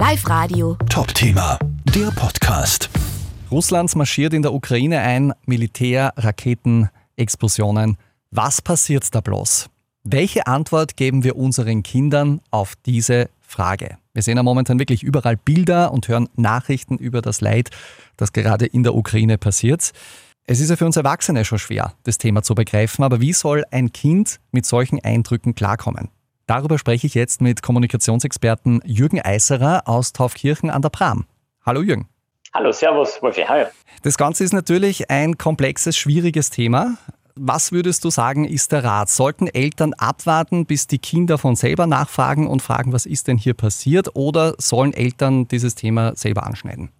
[0.00, 0.78] Live Radio.
[0.88, 1.58] Top-Thema,
[1.94, 2.88] der Podcast.
[3.50, 7.98] Russland marschiert in der Ukraine ein, Militär, Raketen, Explosionen.
[8.30, 9.68] Was passiert da bloß?
[10.02, 13.98] Welche Antwort geben wir unseren Kindern auf diese Frage?
[14.14, 17.68] Wir sehen ja momentan wirklich überall Bilder und hören Nachrichten über das Leid,
[18.16, 19.92] das gerade in der Ukraine passiert.
[20.46, 23.64] Es ist ja für uns Erwachsene schon schwer, das Thema zu begreifen, aber wie soll
[23.70, 26.08] ein Kind mit solchen Eindrücken klarkommen?
[26.50, 31.26] Darüber spreche ich jetzt mit Kommunikationsexperten Jürgen Eiserer aus Taufkirchen an der Pram.
[31.64, 32.08] Hallo Jürgen.
[32.52, 33.66] Hallo, Servus, Wolfi, hi.
[34.02, 36.98] Das Ganze ist natürlich ein komplexes, schwieriges Thema.
[37.36, 39.10] Was würdest du sagen, ist der Rat?
[39.10, 43.54] Sollten Eltern abwarten, bis die Kinder von selber nachfragen und fragen, was ist denn hier
[43.54, 44.16] passiert?
[44.16, 46.90] Oder sollen Eltern dieses Thema selber anschneiden?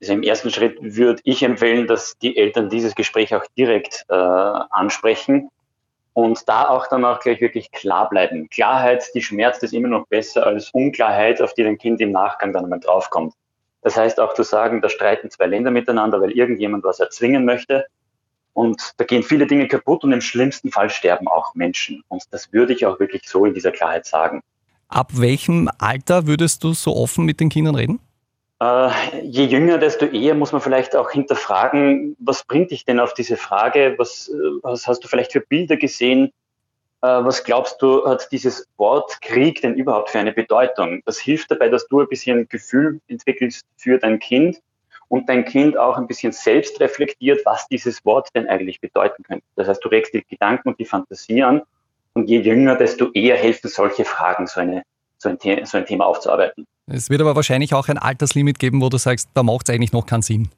[0.00, 4.14] Also Im ersten Schritt würde ich empfehlen, dass die Eltern dieses Gespräch auch direkt äh,
[4.14, 5.48] ansprechen
[6.14, 8.48] und da auch dann auch gleich wirklich klar bleiben.
[8.50, 12.52] Klarheit, die schmerzt ist immer noch besser als Unklarheit, auf die ein Kind im Nachgang
[12.52, 13.34] dann einmal draufkommt.
[13.82, 17.86] Das heißt auch zu sagen, da streiten zwei Länder miteinander, weil irgendjemand was erzwingen möchte.
[18.54, 22.04] Und da gehen viele Dinge kaputt und im schlimmsten Fall sterben auch Menschen.
[22.08, 24.42] Und das würde ich auch wirklich so in dieser Klarheit sagen.
[24.88, 27.98] Ab welchem Alter würdest du so offen mit den Kindern reden?
[28.62, 33.12] Äh, je jünger, desto eher muss man vielleicht auch hinterfragen, was bringt dich denn auf
[33.12, 33.94] diese Frage?
[33.98, 36.26] Was, äh, was hast du vielleicht für Bilder gesehen?
[37.00, 41.02] Äh, was glaubst du, hat dieses Wort Krieg denn überhaupt für eine Bedeutung?
[41.06, 44.60] Das hilft dabei, dass du ein bisschen Gefühl entwickelst für dein Kind
[45.08, 49.44] und dein Kind auch ein bisschen selbst reflektiert, was dieses Wort denn eigentlich bedeuten könnte.
[49.56, 51.62] Das heißt, du regst die Gedanken und die Fantasie an
[52.14, 54.84] und je jünger, desto eher helfen solche Fragen, so, eine,
[55.22, 56.66] so, ein, so ein Thema aufzuarbeiten.
[56.86, 59.92] Es wird aber wahrscheinlich auch ein Alterslimit geben, wo du sagst, da macht es eigentlich
[59.92, 60.48] noch keinen Sinn.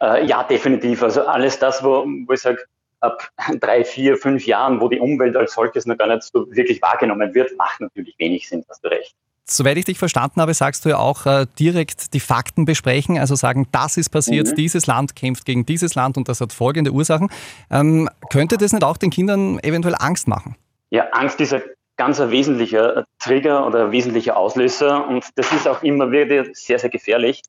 [0.00, 1.02] Äh, ja, definitiv.
[1.02, 2.58] Also alles das, wo, wo ich sage,
[3.00, 3.28] ab
[3.60, 7.34] drei, vier, fünf Jahren, wo die Umwelt als solches noch gar nicht so wirklich wahrgenommen
[7.34, 9.14] wird, macht natürlich wenig Sinn, hast du recht.
[9.44, 13.34] Soweit ich dich verstanden habe, sagst du ja auch äh, direkt die Fakten besprechen, also
[13.34, 14.54] sagen, das ist passiert, mhm.
[14.54, 17.28] dieses Land kämpft gegen dieses Land und das hat folgende Ursachen.
[17.70, 20.54] Ähm, könnte das nicht auch den Kindern eventuell Angst machen?
[20.90, 21.62] Ja, Angst ist ein
[21.96, 26.78] ganz ein wesentlicher Trigger oder ein wesentlicher Auslöser und das ist auch immer wieder sehr,
[26.78, 27.42] sehr gefährlich.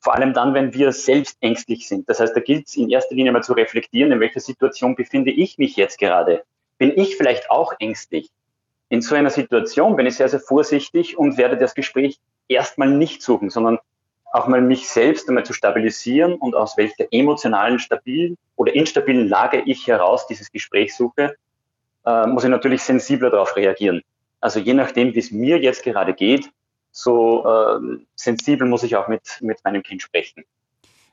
[0.00, 2.08] Vor allem dann, wenn wir selbst ängstlich sind.
[2.08, 5.30] Das heißt, da gilt es in erster Linie mal zu reflektieren, in welcher Situation befinde
[5.30, 6.42] ich mich jetzt gerade.
[6.78, 8.30] Bin ich vielleicht auch ängstlich?
[8.88, 12.18] In so einer Situation bin ich sehr, sehr vorsichtig und werde das Gespräch
[12.48, 13.78] erstmal nicht suchen, sondern
[14.32, 19.62] auch mal mich selbst einmal zu stabilisieren und aus welcher emotionalen, stabilen oder instabilen Lage
[19.66, 21.34] ich heraus dieses Gespräch suche,
[22.06, 24.02] äh, muss ich natürlich sensibler darauf reagieren.
[24.40, 26.50] Also je nachdem, wie es mir jetzt gerade geht,
[26.92, 30.44] so äh, sensibel muss ich auch mit, mit meinem Kind sprechen.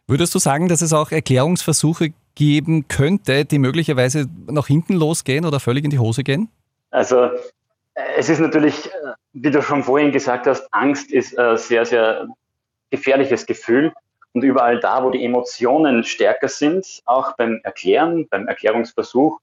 [0.07, 5.59] Würdest du sagen, dass es auch Erklärungsversuche geben könnte, die möglicherweise nach hinten losgehen oder
[5.59, 6.49] völlig in die Hose gehen?
[6.91, 7.31] Also äh,
[8.17, 8.89] es ist natürlich, äh,
[9.33, 12.27] wie du schon vorhin gesagt hast, Angst ist ein sehr, sehr
[12.89, 13.91] gefährliches Gefühl.
[14.33, 19.39] Und überall da, wo die Emotionen stärker sind, auch beim Erklären, beim Erklärungsversuch,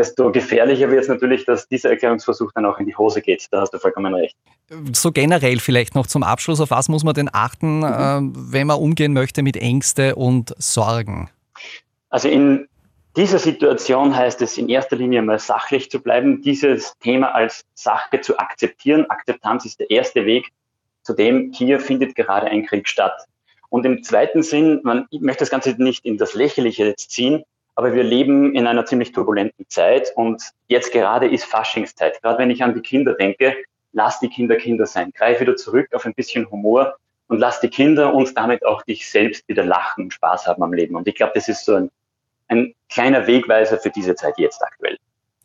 [0.00, 3.46] desto gefährlicher wird es natürlich, dass dieser Erklärungsversuch dann auch in die Hose geht.
[3.50, 4.34] Da hast du vollkommen recht.
[4.94, 7.84] So generell vielleicht noch zum Abschluss, auf was muss man denn achten, mhm.
[7.84, 11.28] äh, wenn man umgehen möchte mit Ängste und Sorgen?
[12.08, 12.66] Also in
[13.14, 18.22] dieser Situation heißt es in erster Linie mal sachlich zu bleiben, dieses Thema als Sache
[18.22, 19.04] zu akzeptieren.
[19.10, 20.48] Akzeptanz ist der erste Weg
[21.02, 23.26] zu dem, hier findet gerade ein Krieg statt.
[23.68, 27.44] Und im zweiten Sinn, man möchte das Ganze nicht in das Lächerliche jetzt ziehen,
[27.80, 32.20] aber wir leben in einer ziemlich turbulenten Zeit und jetzt gerade ist Faschingszeit.
[32.20, 33.56] Gerade wenn ich an die Kinder denke,
[33.92, 35.12] lass die Kinder Kinder sein.
[35.14, 36.96] Greif wieder zurück auf ein bisschen Humor
[37.28, 40.74] und lass die Kinder und damit auch dich selbst wieder lachen und Spaß haben am
[40.74, 40.94] Leben.
[40.94, 41.90] Und ich glaube, das ist so ein,
[42.48, 44.98] ein kleiner Wegweiser für diese Zeit jetzt aktuell.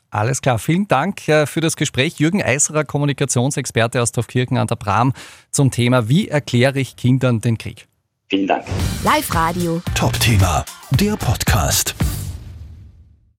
[0.10, 2.20] Alles klar, vielen Dank äh, für das Gespräch.
[2.20, 5.14] Jürgen Eiserer, Kommunikationsexperte aus Dorfkirchen an der Bram
[5.52, 7.88] zum Thema Wie erkläre ich Kindern den Krieg?
[8.28, 8.66] Vielen Dank.
[9.06, 9.82] Live Radio.
[9.94, 11.96] Top Thema, der Podcast.